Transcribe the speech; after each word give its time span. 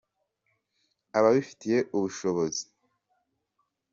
babifitiye 1.21 1.77
ubushobozi. 1.97 2.63